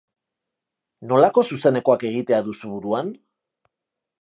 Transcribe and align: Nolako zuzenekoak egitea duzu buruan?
Nolako 1.11 1.43
zuzenekoak 1.49 2.07
egitea 2.11 2.41
duzu 2.49 2.73
buruan? 2.73 3.13